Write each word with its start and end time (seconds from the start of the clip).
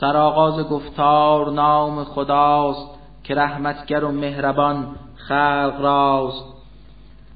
سرآغاز 0.00 0.68
گفتار 0.68 1.50
نام 1.52 2.04
خداست 2.04 2.88
که 3.24 3.34
رحمتگر 3.34 4.04
و 4.04 4.12
مهربان 4.12 4.86
خلق 5.14 5.74
راست. 5.80 6.44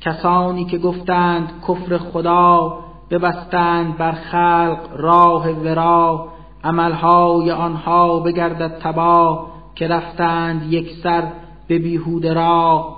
کسانی 0.00 0.64
که 0.64 0.78
گفتند 0.78 1.52
کفر 1.68 1.98
خدا 1.98 2.78
ببستند 3.10 3.96
بر 3.96 4.12
خلق 4.12 4.78
راه 4.96 5.50
ورا 5.50 6.28
عملهای 6.64 7.50
آنها 7.50 8.20
بگردد 8.20 8.78
تباه 8.78 9.46
که 9.74 9.88
رفتند 9.88 10.72
یک 10.72 10.90
سر 11.02 11.22
به 11.68 11.78
بیهوده 11.78 12.32
را. 12.32 12.94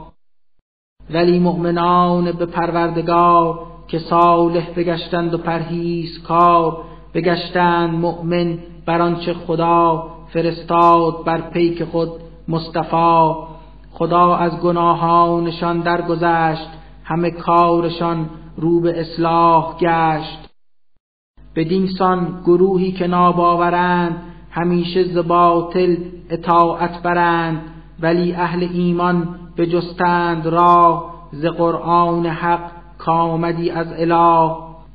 ولی 1.11 1.39
مؤمنان 1.39 2.33
به 2.33 2.47
پروردگار 2.47 3.59
که 3.89 3.99
صالح 3.99 4.71
بگشتند 4.77 5.35
و 5.35 5.39
پرهیز 5.39 6.23
کار 6.23 6.79
بگشتند 7.15 7.95
مؤمن 7.95 8.59
بر 8.87 9.03
آنچه 9.03 9.35
خدا 9.35 10.09
فرستاد 10.33 11.25
بر 11.25 11.41
پیک 11.41 11.85
خود 11.85 12.09
مصطفی. 12.49 13.33
خدا 13.93 14.35
از 14.35 14.61
گناهانشان 14.61 15.81
درگذشت 15.81 16.69
همه 17.05 17.31
کارشان 17.31 18.31
رو 18.57 18.81
به 18.81 19.01
اصلاح 19.01 19.77
گشت. 19.81 20.49
بدین 21.57 21.87
سان 21.99 22.41
گروهی 22.45 22.93
که 22.93 23.07
ناباورند 23.07 24.23
همیشه 24.51 25.05
ز 25.05 25.19
باطل 25.19 25.97
اطاعت 26.31 27.03
برند. 27.03 27.63
ولی 28.01 28.35
اهل 28.35 28.69
ایمان 28.73 29.29
بجستند 29.57 30.47
راه 30.47 31.15
ز 31.33 31.47
قرآن 31.47 32.27
حق 32.27 32.71
کامدی 32.99 33.71
از 33.71 33.87
اله. 33.93 34.51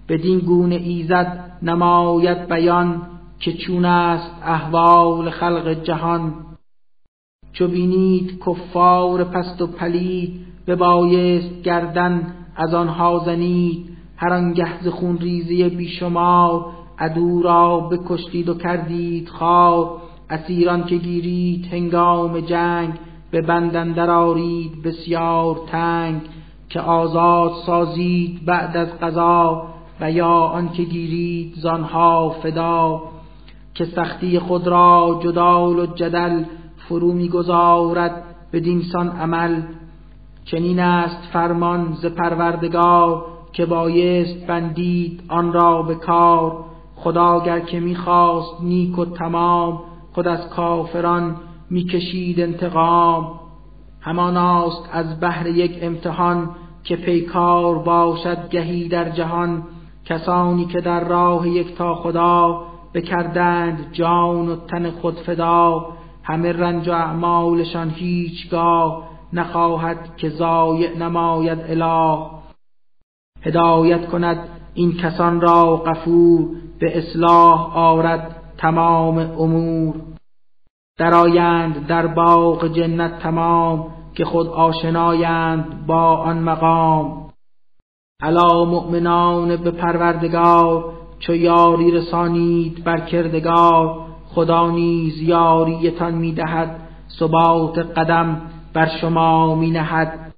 بدین 0.10 0.40
گونه 0.40 0.76
ایزد 0.76 1.52
نماید 1.62 2.50
بیان 2.50 3.02
که 3.42 3.54
چون 3.54 3.86
است 3.86 4.32
احوال 4.44 5.30
خلق 5.30 5.84
جهان. 5.84 6.34
چو 7.54 7.68
بینید 7.68 8.44
کفار 8.46 9.24
پست 9.24 9.62
و 9.62 9.68
پلید 9.68 10.46
ببایست 10.68 11.62
گردن 11.64 12.34
از 12.56 12.74
آنها 12.74 13.22
زنید. 13.26 13.98
هر 14.18 14.34
آنگه 14.34 14.84
ز 14.84 14.88
خون 14.88 15.18
ریزی 15.18 15.70
بیشمار 15.70 16.66
عدو 17.00 17.42
را 17.42 17.80
بکشتید 17.80 18.50
و 18.50 18.54
کردید 18.54 19.30
خار 19.30 20.02
اسیران 20.30 20.84
که 20.84 20.96
گیرید 20.96 21.66
هنگام 21.66 22.40
جنگ 22.40 22.94
به 23.32 23.42
بندن 23.42 23.92
درارید 23.92 24.82
بسیار 24.82 25.60
تنگ. 25.68 26.22
که 26.70 26.82
آزاد 26.82 27.52
سازید 27.66 28.46
بعد 28.46 28.78
از 28.78 29.00
قضا 29.00 29.68
و 30.02 30.12
یا 30.12 30.30
آنکه 30.30 30.84
گیرید 30.84 31.54
زانها 31.56 32.30
فدا. 32.30 33.02
که 33.74 33.86
سختی 33.86 34.40
خود 34.40 34.68
را 34.68 35.20
جدال 35.24 35.80
و 35.80 35.86
جدل 35.86 36.44
فرو 36.78 37.14
می‌گذارد 37.14 38.24
بدین 38.54 38.82
سان 38.82 39.10
عمل. 39.10 39.62
چنین 40.46 40.80
است 40.80 41.30
فرمان 41.34 41.94
ز 41.94 42.06
پروردگار 42.06 43.26
که 43.54 43.66
بایست 43.66 44.48
بندید 44.48 45.24
آن 45.28 45.54
را 45.54 45.82
به 45.82 45.96
کار. 45.96 46.64
خدا 46.96 47.40
گر 47.40 47.60
که 47.60 47.80
می‌خواست 47.80 48.62
نیک 48.62 49.00
و 49.00 49.06
تمام 49.06 49.80
خود 50.14 50.28
از 50.28 50.50
کافران 50.50 51.36
می‌کشید 51.70 52.40
انتقام. 52.40 53.40
هماناست 54.02 54.90
از 54.92 55.20
بهر 55.20 55.48
یک 55.48 55.80
امتحان 55.82 56.50
که 56.84 56.96
پیکار 56.96 57.80
باشد 57.80 58.50
گهی 58.50 58.88
در 58.88 59.10
جهان. 59.10 59.64
کسانی 60.06 60.66
که 60.66 60.82
در 60.82 61.08
راه 61.08 61.48
یک 61.48 61.76
تا 61.76 61.96
خدا 61.96 62.71
بکردند 62.94 63.92
جان 63.92 64.50
و 64.50 64.56
تن 64.56 64.92
خود 64.92 65.16
فدا 65.16 65.88
همه 66.24 66.52
رنج 66.52 66.90
و 66.90 66.92
اعمالشان 66.92 67.90
هیچگاه 67.90 69.10
نخواهد 69.34 70.18
که 70.18 70.30
ضایع 70.30 70.98
نماید 70.98 71.60
اله. 71.60 72.26
هدایت 73.42 74.10
کند 74.10 74.50
این 74.74 74.98
کسان 74.98 75.42
را 75.42 75.78
غفور 75.78 76.50
به 76.80 76.98
اصلاح 76.98 77.78
آرد 77.78 78.36
تمام 78.58 79.18
امور. 79.18 79.96
درآیند 80.98 81.88
در 81.88 82.08
باغ 82.08 82.68
جنت 82.68 83.20
تمام 83.20 83.94
که 84.16 84.26
خود 84.26 84.48
آشنایند 84.48 85.86
با 85.88 86.18
آن 86.18 86.40
مقام. 86.40 87.30
علا 88.22 88.66
مؤمنان 88.66 89.56
به 89.56 89.72
پروردگار 89.72 90.94
چو 91.22 91.36
یاری 91.36 91.92
رسانید 91.92 92.84
بر 92.84 93.00
کردگار 93.00 94.06
خدا 94.26 94.72
نیز 94.72 95.22
یاریتان 95.22 96.14
می‌دهد 96.14 96.80
ثبات 97.20 97.78
قدم 97.78 98.42
بر 98.74 98.88
شما 99.02 99.56
می 99.56 99.72
نهد 99.72 100.34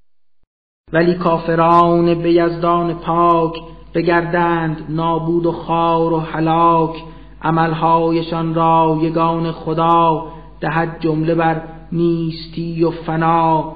ولی 0.94 1.13
کافران 1.13 2.21
به 2.21 2.33
یزدان 2.33 2.94
پاک 2.94 3.53
بگردند 3.94 4.85
نابود 4.89 5.45
و 5.45 5.51
خار 5.51 6.13
و 6.13 6.19
هلاک 6.19 7.03
عملهایشان 7.41 8.55
را 8.55 9.00
یگان 9.01 9.51
خدا 9.51 10.27
دهد 10.61 10.97
جمله 11.00 11.35
بر 11.35 11.61
نیستی 11.91 12.83
و 12.83 12.91
فنا. 12.91 13.73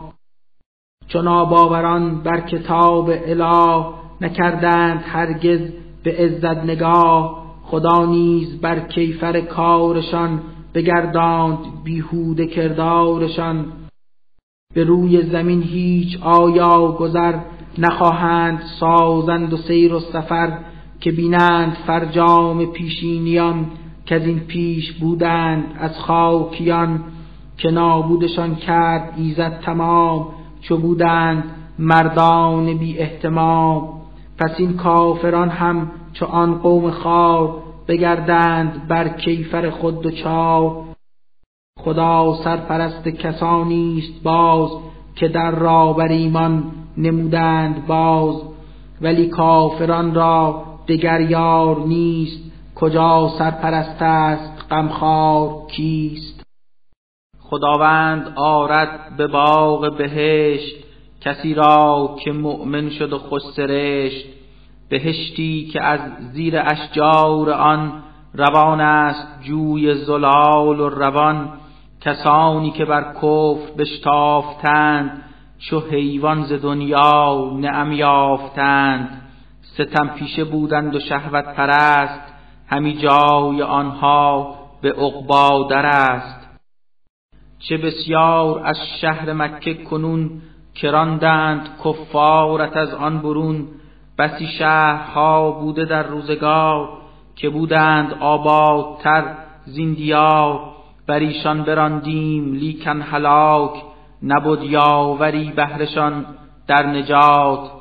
چون 1.08 1.26
باوران 1.26 2.24
بر 2.24 2.42
کتاب 2.42 3.10
اله 3.10 3.86
نکردند 4.22 5.04
هرگز 5.08 5.60
به 6.08 6.14
عزت 6.14 6.64
نگاه 6.64 7.44
خدا 7.64 8.06
نیز 8.06 8.62
بر 8.62 8.80
کیفر 8.80 9.42
کارشان 9.42 10.42
بگرداند 10.74 11.58
بیهوده 11.84 12.48
کردارشان. 12.48 13.66
به 14.74 14.84
روی 14.84 15.22
زمین 15.22 15.62
هیچ 15.62 16.20
آیا 16.22 16.92
گذر 16.92 17.40
نخواهند 17.78 18.62
سازند 18.80 19.54
و 19.54 19.58
سیر 19.58 19.94
و 19.94 20.00
سفر 20.00 20.58
که 21.00 21.12
بینند 21.12 21.78
فرجام 21.88 22.66
پیشینیان 22.66 23.66
که 24.06 24.16
از 24.16 24.26
این 24.26 24.40
پیش 24.40 24.92
بودند 24.92 25.64
از 25.80 26.00
خاکیان. 26.00 27.04
که 27.58 27.72
نابودشان 27.72 28.56
کرد 28.56 29.14
ایزد 29.18 29.60
تمام 29.60 30.28
چو 30.62 30.78
بودند 30.78 31.44
مردان 31.80 32.78
بی 32.78 32.98
احتمام. 32.98 33.97
پس 34.38 34.52
این 34.58 34.78
کافران 34.78 35.50
هم 35.50 35.92
چو 36.14 36.26
آن 36.26 36.58
قوم 36.58 36.92
خار 36.92 37.64
بگردند 37.88 38.88
بر 38.88 39.10
کیفر 39.10 39.70
خود 39.70 40.06
و 40.06 40.12
چار 40.12 40.84
خدا 41.80 42.34
سرپرست 42.44 43.08
کسانی 43.08 44.00
است 44.00 44.24
باز 44.24 44.70
که 45.16 45.28
در 45.28 45.52
را 45.52 45.94
بر 45.94 46.08
ایمان 46.08 46.64
نمودند 46.98 47.88
باز. 47.88 48.42
ولی 49.02 49.28
کافران 49.28 50.16
را 50.16 50.64
دگر 50.88 51.22
یار 51.22 51.80
نیست 51.80 52.52
کجا 52.76 53.30
سرپرست 53.38 54.02
است 54.02 54.66
غمخوار 54.72 55.68
کیست. 55.68 56.44
خداوند 57.40 58.34
آرد 58.36 59.18
به 59.18 59.28
باغ 59.28 59.98
بهشت 59.98 60.87
کسی 61.22 61.54
را 61.54 62.16
که 62.24 62.32
مؤمن 62.32 62.90
شد 62.90 63.14
و 63.14 63.18
خوش 63.18 63.42
سرشت 63.56 64.26
بهشتی 64.90 65.70
که 65.74 65.84
از 65.84 66.00
زیر 66.34 66.60
اشجار 66.60 67.52
آن 67.52 68.04
روان 68.34 68.82
است 68.82 69.28
جوی 69.42 69.94
زلال 69.94 70.80
و 70.80 70.90
روان 70.90 71.54
کسانی 72.02 72.72
که 72.72 72.86
بر 72.86 73.14
کفر 73.14 73.72
بشتافتند 73.78 75.24
چو 75.60 75.80
حیوان 75.80 76.44
ز 76.44 76.54
دنیا 76.54 77.52
نعم 77.60 77.92
یافتند. 77.92 79.22
ستم 79.62 80.08
پیشه 80.08 80.44
بودند 80.44 80.96
و 80.96 81.00
شهوت 81.00 81.46
پرست 81.46 82.34
همی 82.68 82.94
جای 82.94 83.62
آنها 83.62 84.56
به 84.82 84.92
عقبا 84.94 85.68
در 85.70 85.86
است. 85.86 86.48
چه 87.60 87.78
بسیار 87.78 88.62
از 88.66 88.78
شهر 89.02 89.34
مکه 89.34 89.74
کنون 89.74 90.42
کراندند 90.82 91.70
کفارت 91.86 92.78
از 92.78 92.94
آن 92.94 93.22
برون 93.22 93.68
بسی 94.18 94.48
شهرها 94.48 95.52
بوده 95.52 95.86
در 95.86 96.04
روزگار 96.04 96.90
که 97.36 97.50
بودند 97.50 98.14
آبادتر 98.20 99.24
زیندیار 99.66 100.60
بر 101.08 101.20
ایشان 101.20 101.64
براندیم 101.64 102.54
لیکن 102.54 103.02
هلاک 103.02 103.72
نبود 104.24 104.64
یاوری 104.64 105.52
بهرشان 105.52 106.26
در 106.68 106.86
نجات. 106.86 107.72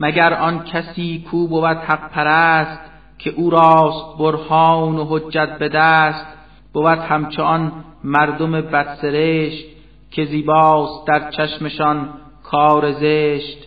مگر 0.00 0.34
آن 0.34 0.64
کسی 0.64 1.24
کو 1.30 1.46
بود 1.48 1.64
حق 1.64 2.10
پرست 2.10 2.80
که 3.18 3.30
او 3.30 3.50
راست 3.50 4.18
برهان 4.18 4.98
و 4.98 5.04
حجت 5.04 5.58
به 5.58 5.68
دست؟ 5.68 6.26
بود 6.72 6.86
همچون 6.86 7.72
مردم 8.04 8.52
بدسرشت 8.52 9.71
که 10.12 10.24
زیباست 10.24 11.06
در 11.06 11.30
چشمشان 11.30 12.08
کار 12.42 12.92
زشت. 12.92 13.58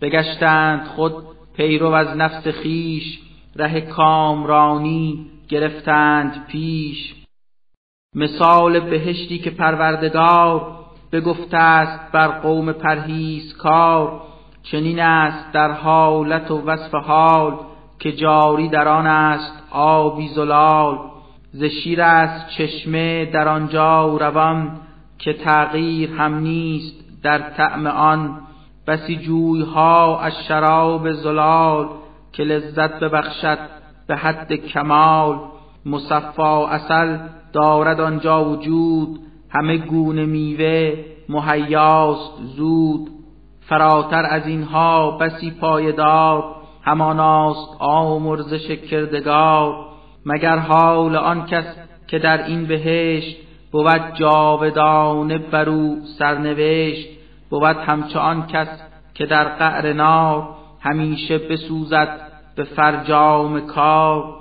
بگشتند 0.00 0.86
خود 0.86 1.14
پیرو 1.56 1.86
از 1.86 2.16
نفس 2.16 2.48
خیش 2.48 3.18
ره 3.56 3.80
کامرانی 3.80 5.26
گرفتند 5.48 6.46
پیش. 6.46 7.14
مثال 8.14 8.80
بهشتی 8.80 9.38
که 9.38 9.50
پروردگار 9.50 10.76
بگفته 11.12 11.56
است 11.56 12.12
بر 12.12 12.28
قوم 12.28 12.72
پرهیز 12.72 13.56
کار 13.56 14.22
چنین 14.62 15.00
است 15.00 15.52
در 15.52 15.72
حالت 15.72 16.50
و 16.50 16.62
وصف 16.66 16.94
حال 16.94 17.58
که 17.98 18.12
جاری 18.12 18.68
در 18.68 18.88
آن 18.88 19.06
است 19.06 19.62
آبی 19.70 20.28
زلال. 20.28 20.98
ز 21.52 21.64
شیر 21.64 22.02
است 22.02 22.48
چشمه 22.50 23.24
در 23.24 23.48
آنجا 23.48 24.16
روان 24.16 24.80
که 25.20 25.32
تغییر 25.32 26.10
هم 26.10 26.38
نیست 26.38 27.22
در 27.22 27.38
طعم 27.38 27.86
آن. 27.86 28.40
بسی 28.86 29.16
جویها 29.16 30.20
از 30.20 30.32
شراب 30.48 31.12
زلال 31.12 31.88
که 32.32 32.42
لذت 32.42 33.00
ببخشد 33.00 33.58
به 34.06 34.16
حد 34.16 34.52
کمال. 34.52 35.38
مصفا 35.86 36.66
اصل 36.66 37.18
دارد 37.52 38.00
آنجا 38.00 38.44
وجود 38.44 39.20
همه 39.50 39.76
گونه 39.76 40.26
میوه 40.26 41.04
مهیاست 41.28 42.32
زود. 42.56 43.10
فراتر 43.60 44.26
از 44.30 44.46
اینها 44.46 45.10
بسی 45.10 45.50
پایدار 45.50 46.44
هماناست 46.82 47.76
آمرزش 47.78 48.70
کردگار. 48.70 49.74
مگر 50.26 50.58
حال 50.58 51.16
آن 51.16 51.46
کس 51.46 51.64
که 52.06 52.18
در 52.18 52.46
این 52.46 52.66
بهشت 52.66 53.49
بود 53.72 54.14
جاودانه 54.14 55.38
برو 55.38 55.96
سرنوشت 56.18 57.08
بود 57.50 57.62
همچو 57.62 58.18
آن 58.18 58.46
کس 58.46 58.68
که 59.14 59.26
در 59.26 59.44
قعر 59.44 59.92
نار 59.92 60.48
همیشه 60.80 61.38
بسوزد 61.38 62.20
به 62.56 62.64
فرجام 62.64 63.60
کار. 63.60 64.40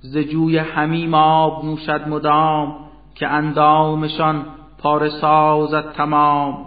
ز 0.00 0.18
جوی 0.18 0.58
همیم 0.58 1.14
آب 1.14 1.64
نوشد 1.64 2.08
مدام 2.08 2.76
که 3.14 3.28
اندامشان 3.28 4.46
پاره 4.78 5.08
سازد 5.08 5.92
تمام. 5.92 6.66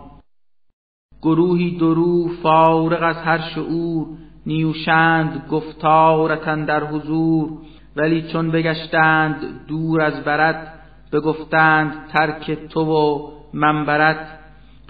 گروهی 1.21 1.77
درو 1.77 2.27
فارغ 2.44 3.03
از 3.03 3.18
هر 3.18 3.38
شعور 3.38 4.07
نیوشند 4.45 5.45
گفتارتن 5.51 6.65
در 6.65 6.83
حضور 6.83 7.50
ولی 7.95 8.21
چون 8.21 8.51
بگشتند 8.51 9.65
دور 9.68 10.01
از 10.01 10.24
برد 10.24 10.81
بگفتند 11.12 12.08
ترک 12.13 12.52
تو 12.52 12.81
و 12.81 13.31
منبرت. 13.54 14.28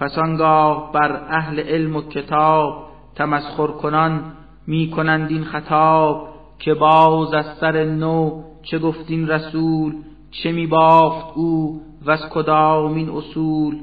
پس 0.00 0.18
آنگاه 0.18 0.92
بر 0.92 1.12
اهل 1.28 1.60
علم 1.60 1.96
و 1.96 2.02
کتاب 2.02 2.88
تمسخر 3.14 3.66
کنان 3.66 4.32
می 4.66 4.90
کنند 4.90 5.30
این 5.30 5.44
خطاب 5.44 6.28
که 6.58 6.74
باز 6.74 7.34
از 7.34 7.44
سر 7.60 7.84
نو 7.84 8.42
چه 8.62 8.78
گفتین 8.78 9.28
رسول 9.28 9.94
چه 10.30 10.52
می 10.52 10.66
بافت 10.66 11.26
او 11.34 11.82
و 12.06 12.10
از 12.10 12.28
کدامین 12.30 13.10
اصول. 13.10 13.80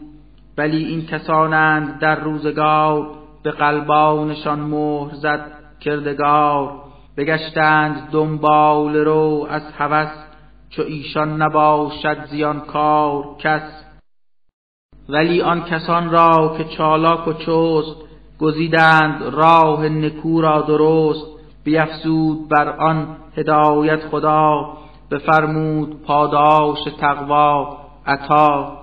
ولی 0.57 0.85
این 0.85 1.05
کسانند 1.05 1.99
در 1.99 2.19
روزگار 2.19 3.07
به 3.43 3.51
قلبانشان 3.51 4.59
مهر 4.59 5.13
زد 5.13 5.51
کردگار. 5.79 6.71
بگشتند 7.17 8.09
دنبال 8.11 8.95
رو 8.95 9.47
از 9.49 9.61
هوس 9.77 10.28
چو 10.69 10.81
ایشان 10.81 11.41
نباشد 11.41 12.25
زیانکار 12.25 13.23
کس. 13.39 13.85
ولی 15.09 15.41
آن 15.41 15.63
کسان 15.63 16.09
را 16.09 16.55
که 16.57 16.63
چالاک 16.63 17.27
و 17.27 17.33
چست 17.33 17.95
گزیدند 18.39 19.23
راه 19.23 19.89
نکو 19.89 20.41
را 20.41 20.61
درست. 20.61 21.25
بیفزود 21.63 22.49
بر 22.49 22.69
آن 22.69 23.17
هدایت 23.37 24.07
خدا 24.07 24.77
بفرمود 25.11 26.01
پاداش 26.01 26.79
تقوا 26.99 27.77
عطا. 28.05 28.79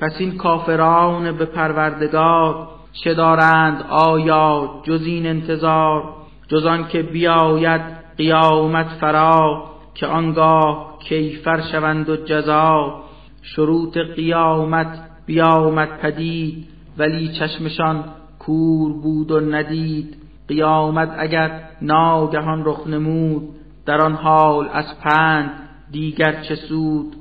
پس 0.00 0.12
این 0.18 0.36
کافران 0.36 1.36
به 1.36 1.44
پروردگار 1.44 2.68
چه 3.04 3.14
دارند؟ 3.14 3.82
آیا 3.90 4.70
جز 4.82 5.02
این 5.06 5.26
انتظار؟ 5.26 6.14
جز 6.48 6.66
آن 6.66 6.88
که 6.88 7.02
بیاید 7.02 7.80
قیامت 8.16 8.86
فرا؟ 9.00 9.73
که 9.94 10.06
آنگاه 10.06 10.98
کیفر 11.08 11.60
شوند 11.72 12.08
و 12.08 12.16
جزا 12.16 13.02
شروط 13.42 13.98
قیامت 13.98 14.98
بیامد 15.26 15.98
پدید 15.98 16.66
ولی 16.98 17.28
چشمشان 17.28 18.04
کور 18.38 18.92
بود 18.92 19.30
و 19.30 19.40
ندید. 19.40 20.16
قیامت 20.48 21.14
اگر 21.18 21.60
ناگهان 21.82 22.64
رخ 22.64 22.86
نمود 22.86 23.48
در 23.86 24.02
آن 24.02 24.12
حال 24.12 24.68
از 24.72 25.00
پند 25.00 25.50
دیگر 25.90 26.42
چه 26.42 26.54
سود؟ 26.54 27.16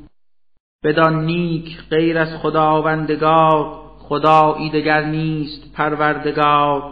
بدان 0.83 1.25
نیک 1.25 1.77
غیر 1.89 2.17
از 2.17 2.37
خداوندگار 2.37 3.81
خدایی 3.99 4.69
دگر 4.69 5.05
نیست 5.05 5.73
پروردگار. 5.73 6.83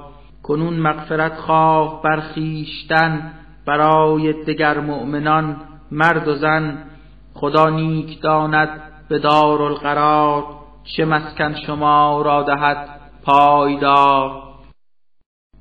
کنون 0.44 0.74
مغفرت 0.74 1.36
خواه 1.36 2.02
بر 2.02 2.20
خویشتن 2.20 3.32
برای 3.66 4.44
دگر 4.44 4.80
مؤمنان 4.80 5.56
مرد 5.92 6.28
و 6.28 6.36
زن 6.36 6.84
خدا 7.34 7.70
نیک 7.70 8.22
داند 8.22 8.70
به 9.10 9.20
دارالقرار 9.20 10.46
چه 10.84 11.06
مسکن 11.06 11.56
شما 11.56 12.22
را 12.22 12.44
دهد 12.44 12.90
پایدار. 13.24 14.44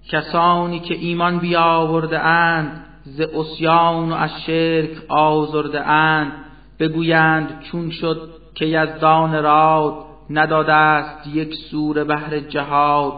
کسانی 0.08 0.80
که 0.80 0.94
ایمان 0.94 1.38
بیاورده 1.38 2.18
اند 2.18 2.84
ز 3.02 3.20
اسیان 3.20 4.12
و 4.12 4.14
از 4.14 4.30
شرک 4.46 4.90
آزرده 5.08 5.80
اند. 5.86 6.32
بگویند 6.78 7.60
چون 7.60 7.90
شد 7.90 8.30
که 8.54 8.66
یزدان 8.66 9.42
راد 9.42 9.94
نداده 10.30 10.72
است 10.72 11.26
یک 11.26 11.54
سور 11.54 12.04
بهر 12.04 12.40
جهاد. 12.40 13.14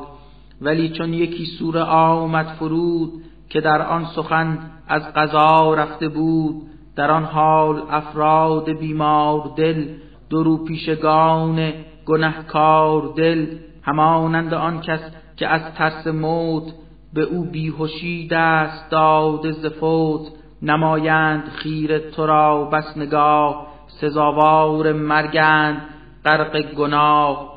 ولی 0.61 0.89
چون 0.89 1.15
یکی 1.15 1.45
سور 1.45 1.79
آمد 1.79 2.47
فرود 2.47 3.13
که 3.49 3.61
در 3.61 3.83
آن 3.83 4.05
سخن 4.05 4.59
از 4.89 5.03
قضا 5.15 5.75
رفته 5.75 6.09
بود 6.09 6.72
در 6.97 7.11
آن 7.11 7.25
حال 7.25 7.83
افراد 7.91 8.71
بیمار 8.71 9.53
دل 9.57 9.87
درو 10.31 10.65
پیشگان 10.65 11.73
گنهکار 12.07 13.13
دل. 13.17 13.47
همانند 13.83 14.55
آن 14.55 14.81
کس 14.81 15.01
که 15.37 15.49
از 15.49 15.75
ترس 15.75 16.07
موت 16.07 16.73
به 17.13 17.23
او 17.23 17.45
بیهوشی 17.45 18.29
دست 18.29 18.91
داده 18.91 19.53
ز 19.53 19.67
فوت 19.67 20.23
نمایند 20.63 21.49
خیر 21.49 21.99
تو 21.99 22.27
را 22.27 22.65
بس 22.65 22.97
نگاه 22.97 23.67
سزاوار 23.87 24.93
مرگند 24.93 25.83
غرق 26.25 26.73
گناه. 26.73 27.53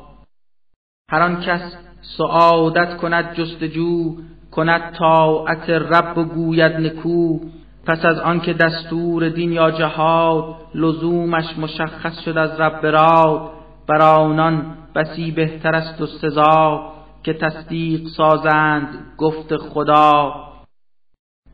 هر 1.10 1.22
آن 1.22 1.40
کس 1.40 1.76
سعادت 2.00 2.96
کند 2.96 3.34
جستجو 3.34 4.16
کند 4.50 4.92
طاعت 4.98 5.70
رب 5.70 6.18
و 6.18 6.24
گوید 6.24 6.72
نکو. 6.72 7.38
پس 7.86 8.04
از 8.04 8.18
آنکه 8.18 8.52
دستور 8.52 9.28
دین 9.28 9.52
یا 9.52 9.70
جهاد 9.70 10.56
لزومش 10.74 11.58
مشخص 11.58 12.20
شد 12.24 12.38
از 12.38 12.60
رب 12.60 12.86
راد 12.86 13.50
بر 13.88 14.02
آنان 14.02 14.76
بسی 14.94 15.30
بهتر 15.30 15.74
است 15.74 16.00
و 16.00 16.06
سزا 16.06 16.92
که 17.22 17.32
تصدیق 17.32 18.08
سازند 18.08 18.88
گفت 19.18 19.56
خدا. 19.56 20.34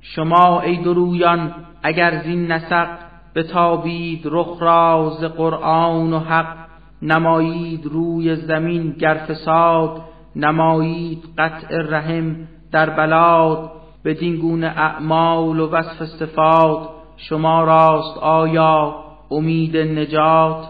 شما 0.00 0.60
ای 0.60 0.76
درویان 0.76 1.54
اگر 1.82 2.22
زین 2.24 2.52
نسق 2.52 2.88
بتابید 3.34 4.20
رخ 4.24 4.56
راز 4.60 5.24
قرآن 5.24 6.12
و 6.12 6.18
حق. 6.18 6.56
نمایید 7.02 7.86
روی 7.86 8.36
زمین 8.36 8.92
گر 8.92 9.14
فساد 9.14 10.00
نمایید 10.36 11.24
قطع 11.38 11.76
رحم 11.76 12.36
در 12.72 12.90
بلاد. 12.90 13.71
بدین 14.04 14.36
گونه 14.36 14.66
اعمال 14.66 15.60
و 15.60 15.70
وصف 15.70 16.04
صفات 16.04 16.88
شما 17.16 17.64
راست 17.64 18.18
آیا 18.18 19.04
امید 19.30 19.76
نجات؟ 19.76 20.68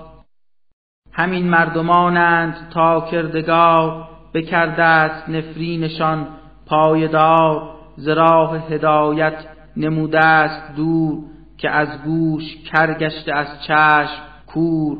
همین 1.12 1.50
مردمانند 1.50 2.68
تا 2.74 3.00
کردگار 3.00 4.08
بکرده 4.34 4.82
است 4.82 5.28
نفرینشان 5.28 6.26
پایدار 6.66 7.74
ز 7.96 8.08
راه 8.08 8.56
هدایت 8.56 9.46
نموده 9.76 10.26
است 10.26 10.76
دور 10.76 11.18
که 11.58 11.70
از 11.70 12.02
گوش 12.04 12.44
کرگشته 12.72 13.34
از 13.34 13.46
چشم 13.66 14.22
کور. 14.46 14.98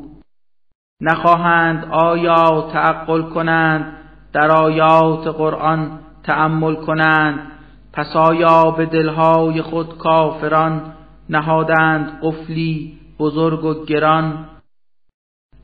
نخواهند 1.01 1.85
آیا 1.85 2.71
تعقل 2.73 3.23
کنند 3.23 3.93
در 4.33 4.51
آیات 4.51 5.27
قرآن 5.27 5.99
تأمل 6.25 6.75
کنند 6.75 7.39
پس 7.93 8.17
آیا 8.17 8.71
به 8.71 8.87
دلهای 8.87 9.63
خود 9.63 9.99
کافران 9.99 10.95
نهادند 11.29 12.21
قفلی 12.23 12.99
بزرگ 13.19 13.65
و 13.65 13.85
گران؟ 13.85 14.49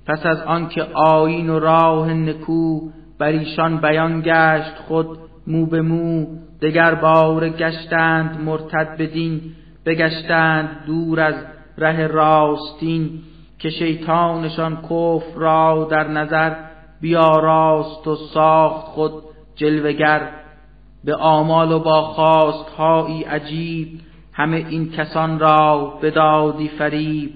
پس 0.07 0.27
از 0.27 0.41
آنکه 0.43 0.83
آیین 0.95 1.51
و 1.51 1.59
راه 1.59 2.13
نکو 2.13 2.81
بر 3.19 3.27
ایشان 3.27 3.81
بیان 3.81 4.23
گشت 4.25 4.77
خود 4.89 5.19
مو 5.47 5.67
به 5.67 5.83
مو 5.83 6.27
دگر 6.63 6.95
بار 6.95 7.49
گشتند 7.49 8.41
مرتد 8.41 8.97
بدین 8.97 9.41
بگشتند 9.87 10.85
دور 10.87 11.21
از 11.21 11.35
ره 11.79 12.07
راستین 12.07 13.11
که 13.59 13.71
شیطانشان 13.71 14.77
کفر 14.83 15.35
را 15.37 15.89
در 15.91 16.09
نظر 16.09 16.55
بیاراست 17.01 18.07
و 18.07 18.17
ساخت 18.17 18.87
خود 18.87 19.13
جلوگر 19.57 20.31
به 21.05 21.15
آمال 21.15 21.73
و 21.73 21.79
با 21.79 22.03
خواستهایی 22.03 23.23
عجیب 23.23 24.01
همه 24.33 24.57
این 24.57 24.93
کسان 24.93 25.39
را 25.39 25.99
بدادی 26.03 26.69
فریب. 26.69 27.31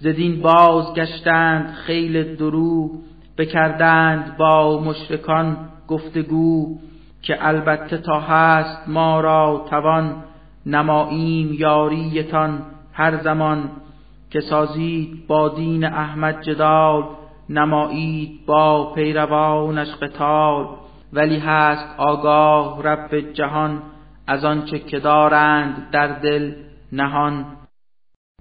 زدین 0.00 0.42
باز 0.42 0.94
گشتند 0.94 1.74
خیل 1.74 2.36
درو 2.36 2.90
بکردند 3.38 4.36
با 4.36 4.80
مشرکان 4.80 5.56
گفتگو 5.88 6.78
که 7.22 7.46
البته 7.46 7.98
تا 7.98 8.20
هست 8.20 8.88
ما 8.88 9.20
را 9.20 9.66
توان 9.70 10.24
نماییم 10.66 11.52
یاریتان 11.52 12.62
هر 12.92 13.22
زمان 13.22 13.70
که 14.30 14.40
سازید 14.40 15.26
با 15.26 15.48
دین 15.48 15.84
احمد 15.84 16.42
جدال 16.42 17.04
نمایید 17.48 18.46
با 18.46 18.92
پیروانش 18.94 19.88
قتال 19.88 20.66
ولی 21.14 21.38
هست 21.38 21.86
آگاه 21.98 22.82
رب 22.82 23.32
جهان 23.32 23.82
از 24.26 24.44
آنچه 24.44 24.78
که 24.78 24.98
دارند 24.98 25.90
در 25.92 26.06
دل 26.06 26.52
نهان. 26.92 27.46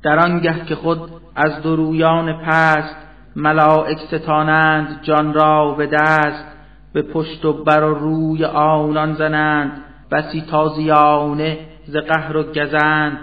در 0.04 0.20
آنگه 0.20 0.66
که 0.66 0.76
خود 0.76 1.00
از 1.36 1.64
درویان 1.64 2.34
پست 2.34 2.96
ملائک 3.36 3.98
ستانند 3.98 5.00
جان 5.02 5.34
را 5.34 5.72
به 5.72 5.88
دست 5.88 6.46
به 6.94 7.02
پشت 7.02 7.46
و 7.46 7.64
بر 7.64 7.84
و 7.84 7.94
روی 7.94 8.46
آنان 8.46 9.14
زنند 9.14 9.82
بسی 10.12 10.42
تازیانه 10.42 11.58
ز 11.86 11.98
قهر 11.98 12.38
و 12.38 12.44
گزند. 12.44 13.18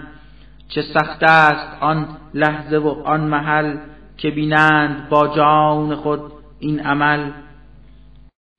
چه 0.69 0.81
سخت 0.81 1.23
است 1.23 1.77
آن 1.81 2.07
لحظه 2.33 2.77
و 2.77 2.87
آن 3.05 3.21
محل 3.21 3.77
که 4.17 4.31
بینند 4.31 5.09
با 5.09 5.27
جان 5.27 5.95
خود 5.95 6.21
این 6.59 6.79
عمل. 6.79 7.31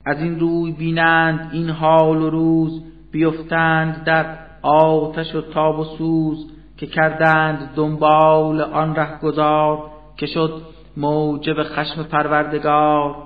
از 0.05 0.19
این 0.19 0.41
روی 0.41 0.73
بینند 0.73 1.51
این 1.53 1.71
حال 1.71 2.23
و 2.23 2.31
روز 2.31 2.83
بیفتند 3.13 4.05
در 4.05 4.39
آتش 4.63 5.35
و 5.35 5.41
تاب 5.41 5.79
و 5.79 5.85
سوز 5.85 6.53
که 6.77 6.87
کردند 6.87 7.71
دنبال 7.75 8.61
آن 8.61 9.19
گذار 9.23 9.91
که 10.17 10.27
شد 10.27 10.63
موجب 10.97 11.63
خشم 11.63 12.03
پروردگار. 12.03 13.17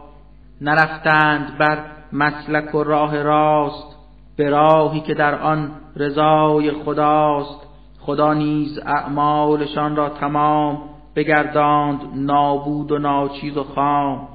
نرفتند 0.61 1.59
بر 1.59 1.79
مسلک 2.13 2.75
و 2.75 2.83
راه 2.83 3.23
راست 3.23 3.97
به 4.37 4.51
راهی 4.51 5.01
که 5.01 5.15
در 5.15 5.35
آن 5.35 5.71
رضای 5.97 6.71
خداست. 6.73 7.67
خدا 8.01 8.35
نیز 8.35 8.79
اعمالشان 8.79 9.97
را 9.97 10.09
تمام 10.09 10.79
بگرداند 11.17 12.01
نابود 12.15 12.93
و 12.93 12.99
ناچیز 12.99 13.57
و 13.57 13.65
خام. 13.65 14.29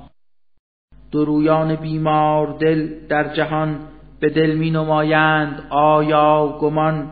درویان 1.12 1.76
بیمار 1.76 2.58
دل 2.60 3.08
در 3.08 3.34
جهان 3.34 3.80
به 4.20 4.30
دل 4.30 4.56
می 4.56 4.72
نمایند 4.72 5.68
آیا 5.70 6.58
گمان 6.62 7.12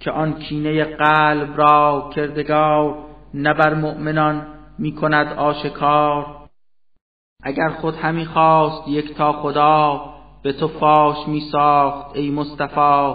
که 0.00 0.10
آن 0.10 0.32
کینه 0.32 0.84
قلب 0.84 1.54
را 1.56 2.10
کردگار 2.14 2.98
نه 3.34 3.54
بر 3.54 3.74
مؤمنان 3.74 4.46
می 4.78 4.92
کند 4.92 5.38
آشکار. 5.38 6.26
اگر 7.42 7.68
خود 7.68 7.94
همی 7.94 8.24
خواست 8.24 8.88
یک 8.88 9.14
تا 9.14 9.32
خدا 9.32 10.00
به 10.42 10.52
تو 10.52 10.68
فاش 10.68 11.28
می 11.28 11.40
ساخت 11.40 12.16
ای 12.16 12.30
مصطفی 12.30 13.14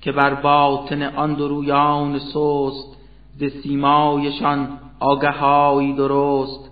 که 0.00 0.12
بر 0.12 0.34
باطن 0.34 1.02
آن 1.02 1.34
درویان 1.34 2.18
سست 2.18 2.96
ز 3.36 3.44
سیمایشان 3.62 4.78
آگهایی 5.00 5.92
درست. 5.92 6.71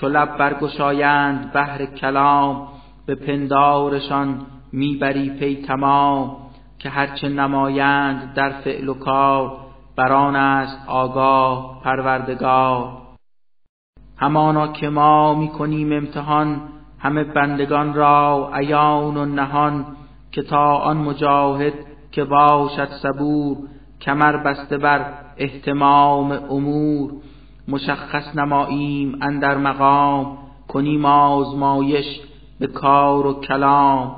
چو 0.00 0.08
لب 0.08 0.36
برگشایند 0.36 1.52
بهر 1.52 1.86
کلام 1.86 2.68
به 3.06 3.14
پندارشان 3.14 4.46
می‌بری 4.72 5.30
پی 5.30 5.62
تمام 5.62 6.36
که 6.78 6.88
هرچه 6.88 7.28
نمایند 7.28 8.34
در 8.34 8.50
فعل 8.50 8.88
و 8.88 8.94
کار 8.94 9.56
بران 9.96 10.36
است 10.36 10.88
آگاه 10.88 11.80
پروردگار. 11.84 12.92
همانا 14.18 14.68
که 14.68 14.88
ما 14.88 15.34
می‌کنیم 15.34 15.92
امتحان 15.92 16.60
همه 16.98 17.24
بندگان 17.24 17.94
را 17.94 18.50
عیان 18.54 19.16
و 19.16 19.24
نهان 19.24 19.86
که 20.32 20.42
تا 20.42 20.76
آن 20.76 20.96
مجاهد 20.96 21.74
که 22.12 22.24
باشد 22.24 22.88
صبور 23.02 23.56
کمر 24.00 24.36
بسته 24.36 24.78
بر 24.78 25.12
احتمام 25.36 26.32
امور. 26.32 27.12
مشخص 27.68 28.36
نماییم 28.36 29.18
اندر 29.22 29.56
مقام 29.56 30.38
کنیم 30.68 31.04
آزمایش 31.04 32.20
به 32.60 32.66
کار 32.66 33.26
و 33.26 33.40
کلام. 33.40 34.16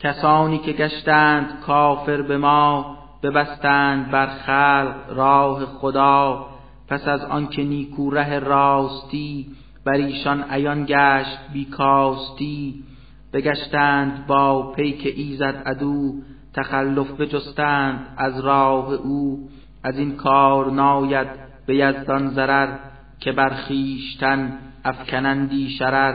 کسانی 0.00 0.58
که 0.58 0.72
گشتند 0.72 1.60
کافر 1.60 2.22
به 2.22 2.38
ما 2.38 2.96
ببستند 3.22 4.10
بر 4.10 4.26
خلق 4.26 4.94
راه 5.08 5.66
خدا. 5.66 6.46
پس 6.88 7.08
از 7.08 7.24
آنکه 7.24 7.64
نیکو 7.64 8.10
ره 8.10 8.38
راستی 8.38 9.46
بر 9.84 9.92
ایشان 9.92 10.44
عیان 10.50 10.84
گشت 10.88 11.38
بیکاستی 11.52 12.84
بگشتند 13.32 14.26
با 14.26 14.72
پیک 14.72 15.12
ایزد 15.16 15.62
عدو 15.66 16.14
تخلف 16.54 17.10
بجستند 17.10 18.14
از 18.16 18.40
راه 18.40 18.92
او. 18.92 19.48
از 19.84 19.98
این 19.98 20.16
کار 20.16 20.70
ناید 20.70 21.51
به 21.66 21.76
یزدان 21.76 22.30
ضرر 22.30 22.78
که 23.20 23.32
بر 23.32 23.48
خویشتن 23.48 24.58
افکنندی 24.84 25.70
شرر. 25.70 26.14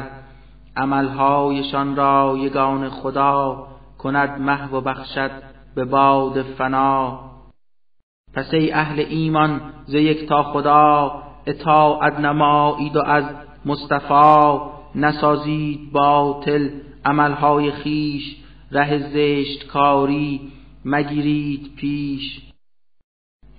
عملهایشان 0.77 1.95
را 1.95 2.35
یگان 2.39 2.89
خدا 2.89 3.67
کند 3.97 4.41
محو 4.41 4.77
و 4.77 4.81
بخشد 4.81 5.31
به 5.75 5.85
باد 5.85 6.41
فنا. 6.41 7.19
پس 8.33 8.53
ای 8.53 8.71
اهل 8.71 8.99
ایمان 8.99 9.61
ز 9.85 9.93
یک 9.93 10.27
تا 10.27 10.43
خدا 10.43 11.23
اطاعت 11.45 12.19
نمایید 12.19 12.95
و 12.95 13.01
از 13.01 13.23
مصطفی 13.65 14.59
نسازید 14.95 15.91
باطل 15.91 16.69
عملهای 17.05 17.71
خیش 17.71 18.35
ره 18.71 18.97
زشت 18.97 19.67
کاری 19.67 20.51
مگیرید 20.85 21.75
پیش. 21.75 22.41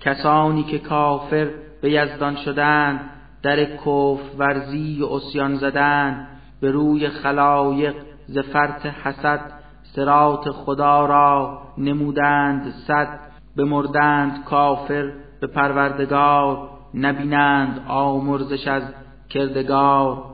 کسانی 0.01 0.63
که 0.63 0.79
کافر 0.79 1.51
به 1.81 1.91
یزدان 1.91 2.37
شدن 2.37 3.01
در 3.43 3.65
کف 3.65 4.21
ورزی 4.39 5.03
و 5.03 5.07
اسیان 5.07 5.55
زدن 5.55 6.29
به 6.61 6.71
روی 6.71 7.09
خلایق 7.09 7.95
ز 8.27 8.39
فرط 8.39 8.87
حسد 8.87 9.41
سرات 9.83 10.51
خدا 10.51 11.07
را 11.07 11.63
نمودند 11.79 12.71
صد 12.87 13.21
بمردند 13.57 14.45
کافر 14.45 15.13
به 15.41 15.47
پروردگار 15.47 16.71
نبینند 16.95 17.85
آمرزش 17.89 18.69
از 18.69 18.83
کردگار. 19.29 20.25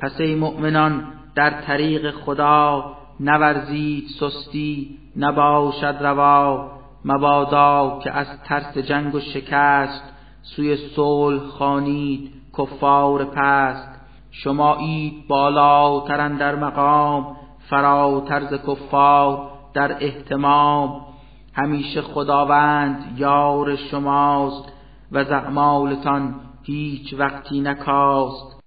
پس 0.00 0.20
ای 0.20 0.34
مؤمنان 0.34 1.04
در 1.34 1.50
طریق 1.50 2.10
خدا 2.10 2.96
نورزید 3.20 4.04
سستی 4.20 4.98
نباشد 5.16 5.96
روا 6.00 6.70
مبادا 7.04 8.00
که 8.04 8.12
از 8.12 8.26
ترس 8.44 8.78
جنگ 8.78 9.14
و 9.14 9.20
شکست 9.20 10.15
سوی 10.46 10.76
صلح 10.76 11.46
خانید 11.46 12.32
کفار 12.58 13.24
پست. 13.24 13.88
شمایید 14.30 15.28
بالاتر 15.28 16.28
در 16.28 16.54
مقام 16.54 17.36
فراتر 17.70 18.40
ز 18.40 18.54
کفار 18.66 19.50
در 19.74 19.96
احتمام 20.00 21.00
همیشه 21.54 22.02
خداوند 22.02 23.14
یار 23.18 23.76
شماست 23.76 24.72
و 25.12 25.24
زعمالتان 25.24 26.34
هیچ 26.62 27.14
وقتی 27.18 27.60
نکاست. 27.60 28.60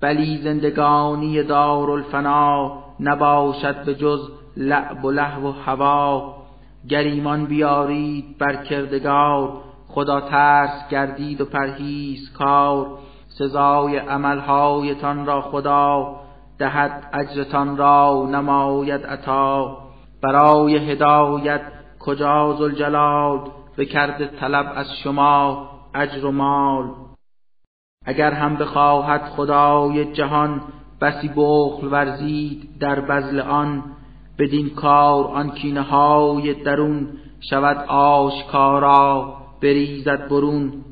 بلی 0.00 0.38
زندگانی 0.38 1.42
دارالفنا 1.42 2.72
نباشد 3.00 3.84
به 3.84 3.94
جز 3.94 4.30
لعب 4.56 5.04
و 5.04 5.10
لهو 5.10 5.48
و 5.48 5.52
هوا. 5.52 6.36
گریمان 6.88 7.46
بیارید 7.46 8.38
بر 8.38 8.64
کردگار 8.64 9.52
خدا 9.96 10.20
ترس 10.20 10.88
گردید 10.90 11.40
و 11.40 11.44
پرهیز 11.44 12.32
کار 12.32 12.98
سزای 13.28 13.96
عملهایتان 13.96 15.26
را 15.26 15.40
خدا 15.40 16.16
دهد 16.58 17.10
اجرتان 17.12 17.76
را 17.76 18.28
نماید 18.32 19.06
عطا. 19.06 19.78
برای 20.22 20.76
هدایت 20.76 21.60
کجا 22.00 22.56
زلجلال 22.58 23.40
بکرده 23.78 24.26
طلب 24.26 24.72
از 24.76 24.86
شما 25.02 25.68
اجر 25.94 26.24
و 26.24 26.32
مال. 26.32 26.90
اگر 28.06 28.32
هم 28.32 28.56
بخواهد 28.56 29.22
خدای 29.36 30.12
جهان 30.12 30.60
بسی 31.00 31.28
بخل 31.36 31.86
ورزید 31.86 32.78
در 32.80 33.00
بزل 33.00 33.40
آن 33.40 33.82
بدین 34.38 34.70
کار 34.70 35.24
آن 35.24 35.50
کینه 35.50 35.82
های 35.82 36.54
درون 36.54 37.08
شود 37.50 37.76
آشکارا. 37.88 39.45
بریزد 39.62 40.28
برون. 40.28 40.84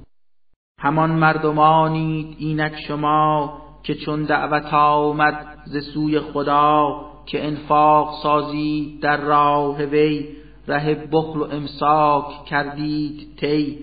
همان 0.78 1.10
مردمانید 1.10 2.36
اینک 2.38 2.74
شما 2.88 3.58
که 3.82 3.94
چون 3.94 4.22
دعوت 4.24 4.74
آمد 4.74 5.58
ز 5.64 5.84
سوی 5.94 6.20
خدا 6.20 7.00
که 7.26 7.46
انفاق 7.46 8.22
سازید 8.22 9.00
در 9.00 9.16
راه 9.16 9.82
وی 9.82 10.28
ره 10.68 10.94
بخل 11.12 11.38
و 11.38 11.42
امساک 11.42 12.44
کردید 12.44 13.36
تی 13.36 13.78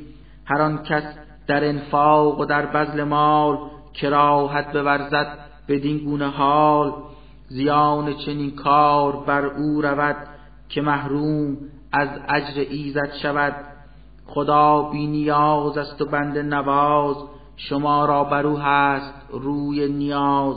هر 0.46 0.62
آن 0.62 0.84
کس 0.84 1.04
در 1.48 1.68
انفاق 1.68 2.40
و 2.40 2.46
در 2.46 2.66
بذل 2.66 3.04
مال 3.04 3.58
کراهت 3.94 4.78
بورزد 4.78 5.38
بدین 5.68 5.98
گونه 5.98 6.28
حال 6.28 6.94
زیان 7.48 8.14
چنین 8.14 8.56
کار 8.56 9.24
بر 9.26 9.46
او 9.46 9.82
رود 9.82 10.16
که 10.70 10.82
محروم 10.82 11.58
از 11.92 12.10
اجر 12.30 12.66
ایزد 12.70 13.14
شود. 13.22 13.71
خدا 14.34 14.82
بی 14.82 15.08
نیاز 15.08 15.78
است 15.78 16.02
و 16.02 16.06
بنده 16.06 16.44
نواز 16.44 17.16
شما 17.56 18.06
را 18.06 18.24
بر 18.24 18.46
او 18.46 18.58
هست 18.58 19.14
روی 19.30 19.88
نیاز. 19.88 20.56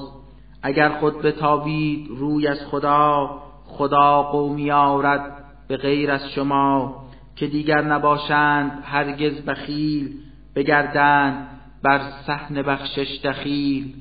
اگر 0.62 0.88
خود 0.88 1.22
بتابید 1.22 2.08
روی 2.10 2.48
از 2.48 2.66
خدا 2.70 3.30
خدا 3.66 4.22
قومی 4.22 4.70
آرد 4.70 5.44
به 5.68 5.76
غیر 5.76 6.10
از 6.10 6.28
شما. 6.30 7.04
که 7.36 7.46
دیگر 7.46 7.82
نباشند 7.82 8.82
هرگز 8.84 9.40
بخیل 9.44 10.14
بگردند 10.54 11.48
بر 11.82 12.00
صحن 12.26 12.62
بخشش 12.62 13.20
دخیل. 13.24 13.94